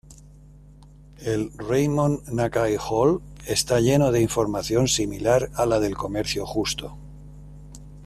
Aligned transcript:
El 1.23 1.51
"Raymond 1.55 2.29
Nakai 2.31 2.75
Hall" 2.75 3.19
está 3.45 3.79
lleno 3.81 4.11
de 4.11 4.19
información 4.23 4.87
similar 4.87 5.51
a 5.53 5.67
la 5.67 5.79
del 5.79 5.95
comercio 5.95 6.43
justo. 6.47 6.97